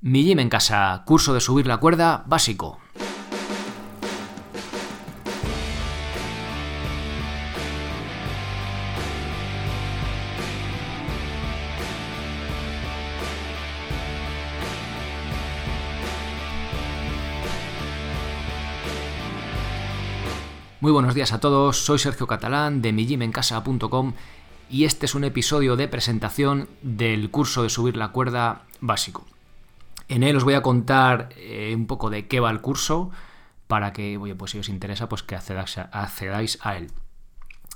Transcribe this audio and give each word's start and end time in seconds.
Mi 0.00 0.22
gym 0.22 0.38
en 0.38 0.48
casa, 0.48 1.02
curso 1.04 1.34
de 1.34 1.40
subir 1.40 1.66
la 1.66 1.78
cuerda 1.78 2.22
básico. 2.28 2.78
Muy 20.80 20.92
buenos 20.92 21.16
días 21.16 21.32
a 21.32 21.40
todos, 21.40 21.84
soy 21.84 21.98
Sergio 21.98 22.28
Catalán 22.28 22.82
de 22.82 22.92
mijimencasa.com 22.92 24.12
y 24.70 24.84
este 24.84 25.06
es 25.06 25.16
un 25.16 25.24
episodio 25.24 25.74
de 25.74 25.88
presentación 25.88 26.68
del 26.82 27.32
curso 27.32 27.64
de 27.64 27.70
subir 27.70 27.96
la 27.96 28.12
cuerda 28.12 28.62
básico. 28.80 29.26
En 30.08 30.22
él 30.22 30.36
os 30.36 30.44
voy 30.44 30.54
a 30.54 30.62
contar 30.62 31.28
eh, 31.36 31.72
un 31.76 31.86
poco 31.86 32.10
de 32.10 32.26
qué 32.26 32.40
va 32.40 32.50
el 32.50 32.60
curso 32.60 33.10
para 33.66 33.92
que, 33.92 34.18
pues 34.38 34.52
si 34.52 34.58
os 34.58 34.70
interesa, 34.70 35.08
pues 35.08 35.22
que 35.22 35.36
accedáis 35.36 36.58
a, 36.62 36.76
él. 36.76 36.90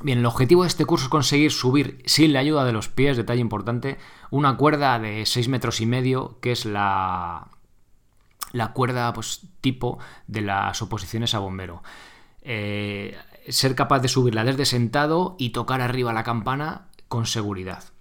Bien, 0.00 0.18
el 0.18 0.26
objetivo 0.26 0.62
de 0.62 0.68
este 0.68 0.86
curso 0.86 1.04
es 1.04 1.10
conseguir 1.10 1.52
subir 1.52 2.02
sin 2.06 2.32
la 2.32 2.40
ayuda 2.40 2.64
de 2.64 2.72
los 2.72 2.88
pies, 2.88 3.16
detalle 3.16 3.42
importante, 3.42 3.98
una 4.30 4.56
cuerda 4.56 4.98
de 4.98 5.26
6 5.26 5.48
metros 5.48 5.82
y 5.82 5.86
medio, 5.86 6.38
que 6.40 6.52
es 6.52 6.64
la, 6.64 7.48
la 8.52 8.72
cuerda 8.72 9.12
pues, 9.12 9.42
tipo 9.60 9.98
de 10.26 10.40
las 10.40 10.80
oposiciones 10.80 11.34
a 11.34 11.38
bombero. 11.40 11.82
Eh, 12.40 13.16
ser 13.48 13.74
capaz 13.74 14.00
de 14.00 14.08
subirla 14.08 14.44
desde 14.44 14.64
sentado 14.64 15.36
y 15.38 15.50
tocar 15.50 15.82
arriba 15.82 16.14
la 16.14 16.24
campana 16.24 16.88
con 17.08 17.26
seguridad. 17.26 17.91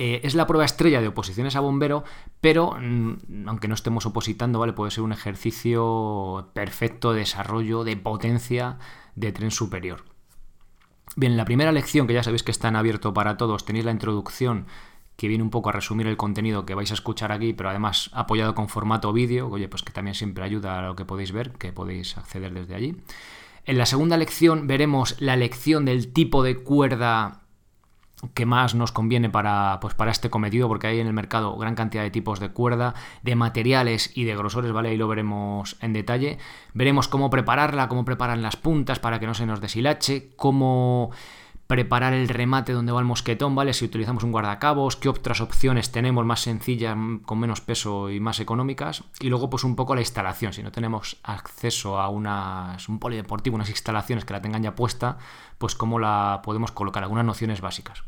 Eh, 0.00 0.20
es 0.22 0.36
la 0.36 0.46
prueba 0.46 0.64
estrella 0.64 1.00
de 1.00 1.08
oposiciones 1.08 1.56
a 1.56 1.60
bombero, 1.60 2.04
pero 2.40 2.76
mm, 2.80 3.48
aunque 3.48 3.66
no 3.66 3.74
estemos 3.74 4.06
opositando, 4.06 4.60
¿vale? 4.60 4.72
Puede 4.72 4.92
ser 4.92 5.02
un 5.02 5.10
ejercicio 5.10 6.50
perfecto 6.54 7.12
de 7.12 7.20
desarrollo, 7.20 7.82
de 7.82 7.96
potencia 7.96 8.78
de 9.16 9.32
tren 9.32 9.50
superior. 9.50 10.04
Bien, 11.16 11.36
la 11.36 11.44
primera 11.44 11.72
lección, 11.72 12.06
que 12.06 12.14
ya 12.14 12.22
sabéis 12.22 12.44
que 12.44 12.52
está 12.52 12.68
en 12.68 12.76
abierto 12.76 13.12
para 13.12 13.36
todos, 13.36 13.64
tenéis 13.64 13.84
la 13.84 13.90
introducción 13.90 14.66
que 15.16 15.26
viene 15.26 15.42
un 15.42 15.50
poco 15.50 15.70
a 15.70 15.72
resumir 15.72 16.06
el 16.06 16.16
contenido 16.16 16.64
que 16.64 16.76
vais 16.76 16.92
a 16.92 16.94
escuchar 16.94 17.32
aquí, 17.32 17.52
pero 17.52 17.70
además 17.70 18.08
apoyado 18.12 18.54
con 18.54 18.68
formato 18.68 19.12
vídeo, 19.12 19.48
oye, 19.48 19.68
pues 19.68 19.82
que 19.82 19.92
también 19.92 20.14
siempre 20.14 20.44
ayuda 20.44 20.78
a 20.78 20.82
lo 20.82 20.94
que 20.94 21.04
podéis 21.04 21.32
ver, 21.32 21.50
que 21.54 21.72
podéis 21.72 22.16
acceder 22.16 22.54
desde 22.54 22.76
allí. 22.76 22.94
En 23.64 23.78
la 23.78 23.86
segunda 23.86 24.16
lección 24.16 24.68
veremos 24.68 25.20
la 25.20 25.34
lección 25.34 25.84
del 25.86 26.12
tipo 26.12 26.44
de 26.44 26.58
cuerda 26.58 27.47
que 28.34 28.46
más 28.46 28.74
nos 28.74 28.92
conviene 28.92 29.30
para, 29.30 29.78
pues 29.80 29.94
para 29.94 30.10
este 30.10 30.30
cometido, 30.30 30.68
porque 30.68 30.88
hay 30.88 31.00
en 31.00 31.06
el 31.06 31.12
mercado 31.12 31.56
gran 31.56 31.74
cantidad 31.74 32.02
de 32.02 32.10
tipos 32.10 32.40
de 32.40 32.50
cuerda, 32.50 32.94
de 33.22 33.36
materiales 33.36 34.10
y 34.14 34.24
de 34.24 34.36
grosores, 34.36 34.72
¿vale? 34.72 34.90
Ahí 34.90 34.96
lo 34.96 35.08
veremos 35.08 35.76
en 35.80 35.92
detalle. 35.92 36.38
Veremos 36.74 37.08
cómo 37.08 37.30
prepararla, 37.30 37.88
cómo 37.88 38.04
preparan 38.04 38.42
las 38.42 38.56
puntas 38.56 38.98
para 38.98 39.20
que 39.20 39.26
no 39.26 39.34
se 39.34 39.46
nos 39.46 39.60
deshilache, 39.60 40.30
cómo 40.36 41.10
preparar 41.68 42.14
el 42.14 42.30
remate 42.30 42.72
donde 42.72 42.92
va 42.92 43.00
el 43.00 43.06
mosquetón, 43.06 43.54
¿vale? 43.54 43.74
Si 43.74 43.84
utilizamos 43.84 44.24
un 44.24 44.32
guardacabos, 44.32 44.96
qué 44.96 45.10
otras 45.10 45.42
opciones 45.42 45.92
tenemos 45.92 46.24
más 46.24 46.40
sencillas, 46.40 46.96
con 47.26 47.38
menos 47.38 47.60
peso 47.60 48.10
y 48.10 48.20
más 48.20 48.40
económicas. 48.40 49.04
Y 49.20 49.28
luego, 49.28 49.50
pues 49.50 49.64
un 49.64 49.76
poco 49.76 49.94
la 49.94 50.00
instalación. 50.00 50.54
Si 50.54 50.62
no 50.62 50.72
tenemos 50.72 51.18
acceso 51.22 52.00
a 52.00 52.08
unas, 52.08 52.88
un 52.88 52.98
polideportivo, 52.98 53.54
unas 53.54 53.68
instalaciones 53.68 54.24
que 54.24 54.32
la 54.32 54.40
tengan 54.40 54.62
ya 54.62 54.74
puesta, 54.74 55.18
pues 55.58 55.74
cómo 55.74 55.98
la 55.98 56.40
podemos 56.42 56.72
colocar, 56.72 57.02
algunas 57.02 57.26
nociones 57.26 57.60
básicas. 57.60 58.02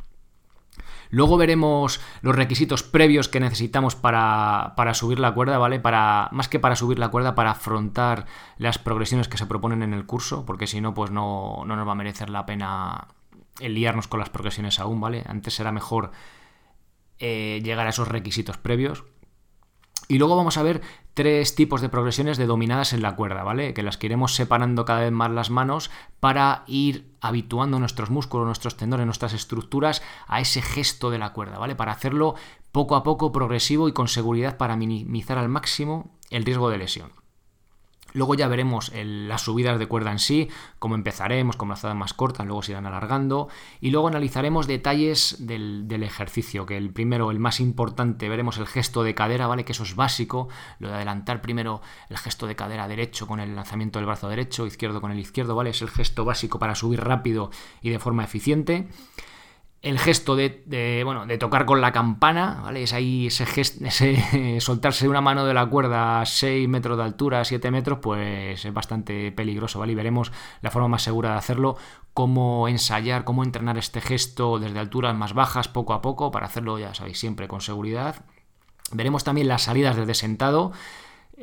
Luego 1.11 1.37
veremos 1.37 2.01
los 2.23 2.35
requisitos 2.35 2.83
previos 2.83 3.29
que 3.29 3.41
necesitamos 3.41 3.95
para, 3.95 4.73
para, 4.75 4.95
subir 4.95 5.19
la 5.19 5.35
cuerda, 5.35 5.59
¿vale? 5.59 5.81
Para, 5.81 6.31
más 6.33 6.49
que 6.49 6.61
para 6.61 6.77
subir 6.77 6.99
la 6.99 7.11
cuerda, 7.11 7.35
para 7.35 7.51
afrontar 7.51 8.25
las 8.57 8.79
progresiones 8.79 9.29
que 9.29 9.37
se 9.37 9.45
proponen 9.45 9.83
en 9.83 9.93
el 9.93 10.07
curso, 10.07 10.47
porque 10.47 10.67
si 10.67 10.81
no, 10.81 10.95
pues 10.95 11.11
no, 11.11 11.65
no 11.67 11.77
nos 11.77 11.87
va 11.87 11.93
a 11.93 11.97
merecer 11.97 12.31
la 12.31 12.47
pena 12.47 13.09
el 13.61 13.75
liarnos 13.75 14.09
con 14.09 14.21
las 14.21 14.31
progresiones 14.31 14.81
aún, 14.81 15.01
¿vale? 15.01 15.25
Antes 15.27 15.55
será 15.55 15.73
mejor 15.73 16.13
eh, 17.19 17.61
llegar 17.63 17.87
a 17.87 17.91
esos 17.91 18.09
requisitos 18.09 18.57
previos. 18.57 19.05
Y 20.09 20.19
luego 20.19 20.37
vamos 20.37 20.57
a 20.57 20.63
ver 20.63 20.81
tres 21.15 21.55
tipos 21.55 21.81
de 21.81 21.89
progresiones 21.89 22.37
de 22.37 22.47
dominadas 22.47 22.93
en 22.93 23.03
la 23.03 23.15
cuerda, 23.15 23.45
¿vale? 23.45 23.75
Que 23.75 23.83
las 23.83 23.97
que 23.97 24.07
iremos 24.07 24.35
separando 24.35 24.85
cada 24.85 25.01
vez 25.01 25.13
más 25.13 25.31
las 25.31 25.51
manos 25.51 25.91
para 26.19 26.65
ir 26.67 27.15
habituando 27.21 27.79
nuestros 27.79 28.11
músculos, 28.11 28.47
nuestros 28.47 28.77
tendones, 28.77 29.07
nuestras 29.07 29.35
estructuras 29.35 30.03
a 30.27 30.41
ese 30.41 30.63
gesto 30.63 31.11
de 31.11 31.19
la 31.19 31.33
cuerda, 31.33 31.59
¿vale? 31.59 31.77
Para 31.77 31.93
hacerlo 31.93 32.35
poco 32.73 32.97
a 32.97 33.03
poco, 33.03 33.33
progresivo 33.33 33.89
y 33.89 33.93
con 33.93 34.09
seguridad 34.09 34.57
para 34.57 34.77
minimizar 34.77 35.39
al 35.39 35.49
máximo 35.49 36.19
el 36.31 36.45
riesgo 36.45 36.71
de 36.71 36.79
lesión. 36.79 37.20
Luego 38.13 38.35
ya 38.35 38.49
veremos 38.49 38.93
las 38.95 39.43
subidas 39.43 39.79
de 39.79 39.87
cuerda 39.87 40.13
en 40.13 40.19
sí, 40.19 40.49
cómo 40.79 40.95
empezaremos, 40.95 41.57
con 41.57 41.69
brazadas 41.69 41.97
más 41.97 42.15
cortas, 42.15 42.47
luego 42.47 42.63
se 42.63 42.73
irán 42.73 42.87
alargando. 42.87 43.49
Y 43.81 43.91
luego 43.91 44.09
analizaremos 44.09 44.67
detalles 44.67 45.37
del, 45.41 46.03
ejercicio, 46.03 46.67
que 46.67 46.77
el 46.77 46.91
primero, 46.91 47.31
el 47.31 47.39
más 47.39 47.61
importante, 47.61 48.29
veremos 48.29 48.59
el 48.59 48.67
gesto 48.67 49.03
de 49.03 49.15
cadera, 49.15 49.47
¿vale? 49.47 49.65
Que 49.65 49.73
eso 49.73 49.83
es 49.83 49.95
básico, 49.95 50.49
lo 50.79 50.89
de 50.89 50.95
adelantar 50.95 51.41
primero 51.41 51.83
el 52.09 52.19
gesto 52.19 52.47
de 52.47 52.57
cadera 52.57 52.89
derecho 52.89 53.27
con 53.27 53.41
el 53.41 53.55
lanzamiento 53.55 53.99
del 53.99 54.07
brazo 54.07 54.29
derecho, 54.29 54.67
izquierdo 54.67 55.01
con 55.01 55.13
el 55.13 55.19
izquierdo, 55.19 55.55
¿vale? 55.55 55.71
Es 55.71 55.83
el 55.83 55.91
gesto 55.91 56.25
básico 56.25 56.59
para 56.59 56.75
subir 56.75 57.01
rápido 57.01 57.51
y 57.83 57.91
de 57.91 57.99
forma 57.99 58.25
eficiente 58.25 58.89
el 59.83 59.99
gesto 59.99 60.37
de, 60.37 61.03
bueno, 61.05 61.25
de 61.27 61.39
tocar 61.39 61.65
con 61.65 61.81
la 61.81 61.91
campana, 61.91 62.61
¿vale? 62.63 62.83
Es 62.83 62.93
ahí 62.93 63.29
ese 63.29 63.47
gesto, 63.47 63.85
ese 63.85 64.61
soltarse 64.61 65.09
una 65.09 65.23
mano 65.23 65.47
de 65.47 65.55
la 65.55 65.67
cuerda 65.67 66.21
a 66.21 66.27
6 66.27 66.69
metros 66.69 66.99
de 66.99 67.05
altura, 67.05 67.45
7 67.45 67.71
metros, 67.71 67.99
pues 68.03 68.63
es 68.63 68.75
bastante 68.75 69.33
peligroso, 69.33 69.79
¿vale? 69.79 69.93
Y 69.93 69.95
veremos 69.95 70.33
la 70.61 70.71
forma 70.71 70.89
más 70.89 71.03
segura 71.03 71.33
de 71.33 71.39
hacerlo, 71.39 71.77
cómo 72.13 72.69
ensayar, 72.69 73.25
cómo 73.25 73.43
entrenar 73.43 73.79
este 73.79 74.03
gesto 74.03 74.59
desde 74.59 74.79
alturas 74.79 75.17
más 75.17 75.33
bajas 75.33 75.69
poco 75.69 75.95
a 75.95 76.03
poco, 76.03 76.31
para 76.31 76.47
hacerlo, 76.47 76.79
ya 76.79 76.95
sabéis, 76.95 77.19
siempre 77.19 77.49
con 77.49 77.63
seguridad. 77.63 78.17
Veremos 78.93 79.25
también 79.25 79.49
las 79.49 79.63
salidas 79.63 79.97
desde 79.97 80.15
sentado, 80.15 80.73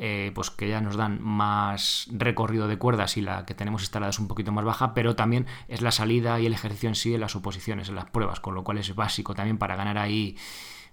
eh, 0.00 0.30
pues 0.32 0.50
que 0.50 0.68
ya 0.68 0.80
nos 0.80 0.96
dan 0.96 1.20
más 1.20 2.06
recorrido 2.12 2.68
de 2.68 2.78
cuerdas 2.78 3.16
y 3.16 3.20
la 3.20 3.44
que 3.44 3.54
tenemos 3.54 3.82
instalada 3.82 4.10
es 4.10 4.20
un 4.20 4.28
poquito 4.28 4.52
más 4.52 4.64
baja, 4.64 4.94
pero 4.94 5.16
también 5.16 5.46
es 5.66 5.82
la 5.82 5.90
salida 5.90 6.38
y 6.38 6.46
el 6.46 6.52
ejercicio 6.52 6.88
en 6.88 6.94
sí 6.94 7.14
en 7.14 7.20
las 7.20 7.34
oposiciones, 7.34 7.88
en 7.88 7.96
las 7.96 8.04
pruebas, 8.04 8.38
con 8.38 8.54
lo 8.54 8.62
cual 8.62 8.78
es 8.78 8.94
básico 8.94 9.34
también 9.34 9.58
para 9.58 9.74
ganar 9.74 9.98
ahí 9.98 10.36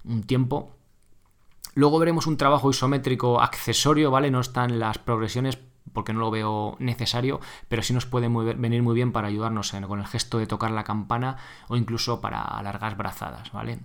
un 0.04 0.24
tiempo. 0.24 0.76
Luego 1.76 2.00
veremos 2.00 2.26
un 2.26 2.38
trabajo 2.38 2.72
isométrico 2.72 3.42
accesorio, 3.42 4.10
¿vale? 4.10 4.32
No 4.32 4.40
están 4.40 4.80
las 4.80 4.98
progresiones 4.98 5.60
porque 5.96 6.14
no 6.14 6.20
lo 6.20 6.30
veo 6.30 6.76
necesario, 6.78 7.40
pero 7.68 7.82
sí 7.82 7.92
nos 7.92 8.06
puede 8.06 8.28
venir 8.28 8.84
muy 8.84 8.94
bien 8.94 9.12
para 9.12 9.28
ayudarnos 9.28 9.74
con 9.88 10.00
el 10.00 10.06
gesto 10.06 10.38
de 10.38 10.46
tocar 10.46 10.70
la 10.70 10.84
campana 10.84 11.38
o 11.68 11.76
incluso 11.76 12.22
para 12.22 12.62
largas 12.62 12.96
brazadas, 12.96 13.52
¿vale? 13.52 13.80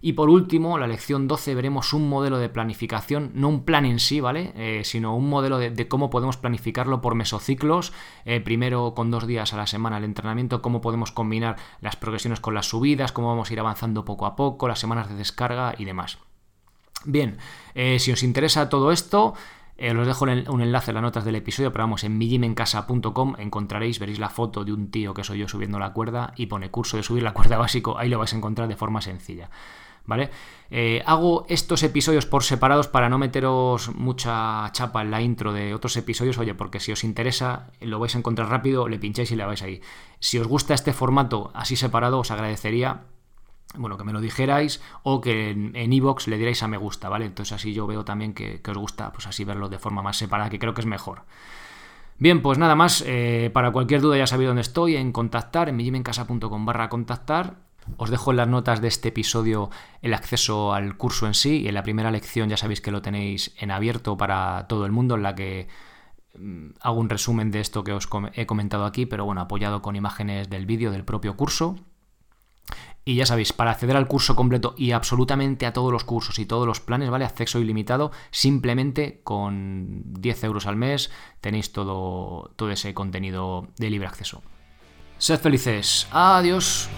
Y 0.00 0.12
por 0.12 0.28
último, 0.28 0.78
la 0.78 0.86
lección 0.86 1.26
12 1.26 1.54
veremos 1.54 1.92
un 1.92 2.08
modelo 2.08 2.38
de 2.38 2.48
planificación, 2.48 3.32
no 3.34 3.48
un 3.48 3.64
plan 3.64 3.84
en 3.84 3.98
sí, 3.98 4.20
¿vale? 4.20 4.52
Eh, 4.54 4.82
sino 4.84 5.16
un 5.16 5.28
modelo 5.28 5.58
de, 5.58 5.88
cómo 5.88 6.10
podemos 6.10 6.36
planificarlo 6.36 7.00
por 7.00 7.14
mesociclos, 7.14 7.92
eh, 8.24 8.40
primero 8.40 8.94
con 8.94 9.10
dos 9.10 9.26
días 9.26 9.52
a 9.52 9.56
la 9.56 9.66
semana 9.66 9.98
el 9.98 10.04
entrenamiento, 10.04 10.62
cómo 10.62 10.80
podemos 10.80 11.12
combinar 11.12 11.56
las 11.80 11.96
progresiones 11.96 12.40
con 12.40 12.54
las 12.54 12.68
subidas, 12.68 13.12
cómo 13.12 13.28
vamos 13.28 13.50
a 13.50 13.52
ir 13.52 13.60
avanzando 13.60 14.04
poco 14.04 14.26
a 14.26 14.36
poco, 14.36 14.68
las 14.68 14.78
semanas 14.78 15.08
de 15.08 15.16
descarga 15.16 15.74
y 15.78 15.86
demás. 15.86 16.18
Bien, 17.04 17.38
eh, 17.74 17.98
si 17.98 18.12
os 18.12 18.22
interesa 18.22 18.68
todo 18.68 18.92
esto, 18.92 19.34
os 19.78 20.06
dejo 20.06 20.24
un 20.24 20.60
enlace 20.60 20.90
en 20.90 20.94
las 20.94 21.02
notas 21.02 21.24
del 21.24 21.36
episodio, 21.36 21.72
pero 21.72 21.84
vamos, 21.84 22.04
en 22.04 22.16
millimencasa.com 22.16 23.34
encontraréis, 23.38 23.98
veréis 23.98 24.18
la 24.18 24.30
foto 24.30 24.64
de 24.64 24.72
un 24.72 24.90
tío 24.90 25.12
que 25.14 25.24
soy 25.24 25.38
yo 25.38 25.48
subiendo 25.48 25.78
la 25.78 25.92
cuerda 25.92 26.32
y 26.36 26.46
pone 26.46 26.70
curso 26.70 26.96
de 26.96 27.02
subir 27.02 27.22
la 27.22 27.32
cuerda 27.32 27.58
básico, 27.58 27.98
ahí 27.98 28.08
lo 28.08 28.18
vais 28.18 28.32
a 28.32 28.36
encontrar 28.36 28.68
de 28.68 28.76
forma 28.76 29.00
sencilla. 29.00 29.50
¿vale? 30.06 30.30
Eh, 30.70 31.02
hago 31.04 31.46
estos 31.48 31.82
episodios 31.82 32.26
por 32.26 32.42
separados 32.42 32.88
para 32.88 33.08
no 33.08 33.18
meteros 33.18 33.94
mucha 33.94 34.70
chapa 34.72 35.02
en 35.02 35.10
la 35.10 35.20
intro 35.20 35.52
de 35.52 35.74
otros 35.74 35.96
episodios, 35.96 36.38
oye, 36.38 36.54
porque 36.54 36.80
si 36.80 36.92
os 36.92 37.04
interesa, 37.04 37.70
lo 37.80 37.98
vais 37.98 38.14
a 38.14 38.18
encontrar 38.18 38.48
rápido, 38.48 38.88
le 38.88 38.98
pincháis 38.98 39.30
y 39.30 39.36
le 39.36 39.44
vais 39.44 39.62
ahí. 39.62 39.80
Si 40.18 40.38
os 40.38 40.48
gusta 40.48 40.74
este 40.74 40.92
formato 40.92 41.50
así 41.54 41.76
separado, 41.76 42.18
os 42.18 42.30
agradecería 42.30 43.04
bueno, 43.74 43.96
que 43.98 44.04
me 44.04 44.12
lo 44.12 44.20
dijerais 44.20 44.80
o 45.02 45.20
que 45.20 45.50
en 45.50 45.92
iVoox 45.92 46.28
le 46.28 46.36
dierais 46.36 46.62
a 46.62 46.68
me 46.68 46.76
gusta, 46.76 47.08
¿vale? 47.08 47.26
Entonces 47.26 47.52
así 47.52 47.74
yo 47.74 47.86
veo 47.86 48.04
también 48.04 48.32
que, 48.32 48.60
os 48.66 48.78
gusta, 48.78 49.12
pues 49.12 49.26
así 49.26 49.44
verlo 49.44 49.68
de 49.68 49.78
forma 49.78 50.02
más 50.02 50.16
separada, 50.16 50.50
que 50.50 50.58
creo 50.58 50.74
que 50.74 50.80
es 50.80 50.86
mejor. 50.86 51.22
Bien, 52.18 52.40
pues 52.40 52.58
nada 52.58 52.74
más, 52.74 53.04
eh, 53.06 53.50
para 53.52 53.72
cualquier 53.72 54.00
duda 54.00 54.16
ya 54.16 54.26
sabéis 54.26 54.48
dónde 54.48 54.62
estoy, 54.62 54.96
en 54.96 55.12
contactar, 55.12 55.68
en 55.68 55.76
millimencasa.com 55.76 56.64
barra 56.64 56.88
contactar 56.88 57.66
os 57.96 58.10
dejo 58.10 58.30
en 58.30 58.36
las 58.36 58.48
notas 58.48 58.80
de 58.80 58.88
este 58.88 59.08
episodio 59.08 59.70
el 60.02 60.14
acceso 60.14 60.74
al 60.74 60.96
curso 60.96 61.26
en 61.26 61.34
sí 61.34 61.62
y 61.62 61.68
en 61.68 61.74
la 61.74 61.82
primera 61.82 62.10
lección 62.10 62.48
ya 62.48 62.56
sabéis 62.56 62.80
que 62.80 62.90
lo 62.90 63.02
tenéis 63.02 63.54
en 63.58 63.70
abierto 63.70 64.16
para 64.16 64.66
todo 64.68 64.86
el 64.86 64.92
mundo 64.92 65.14
en 65.14 65.22
la 65.22 65.34
que 65.34 65.68
mm, 66.38 66.68
hago 66.80 66.98
un 66.98 67.08
resumen 67.08 67.50
de 67.50 67.60
esto 67.60 67.84
que 67.84 67.92
os 67.92 68.08
he 68.34 68.46
comentado 68.46 68.84
aquí, 68.84 69.06
pero 69.06 69.24
bueno, 69.24 69.40
apoyado 69.40 69.82
con 69.82 69.96
imágenes 69.96 70.50
del 70.50 70.66
vídeo 70.66 70.90
del 70.90 71.04
propio 71.04 71.36
curso. 71.36 71.76
Y 73.08 73.14
ya 73.14 73.24
sabéis, 73.24 73.52
para 73.52 73.70
acceder 73.70 73.96
al 73.96 74.08
curso 74.08 74.34
completo 74.34 74.74
y 74.76 74.90
absolutamente 74.90 75.64
a 75.64 75.72
todos 75.72 75.92
los 75.92 76.02
cursos 76.02 76.40
y 76.40 76.44
todos 76.44 76.66
los 76.66 76.80
planes, 76.80 77.08
¿vale? 77.08 77.24
Acceso 77.24 77.60
ilimitado, 77.60 78.10
simplemente 78.32 79.20
con 79.22 80.02
10 80.20 80.42
euros 80.42 80.66
al 80.66 80.74
mes 80.74 81.12
tenéis 81.40 81.72
todo, 81.72 82.50
todo 82.56 82.72
ese 82.72 82.94
contenido 82.94 83.68
de 83.78 83.90
libre 83.90 84.08
acceso. 84.08 84.42
Sed 85.18 85.38
felices. 85.38 86.08
Adiós. 86.10 86.88